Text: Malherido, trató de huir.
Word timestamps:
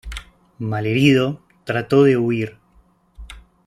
Malherido, 0.57 1.43
trató 1.63 2.01
de 2.05 2.17
huir. 2.17 2.57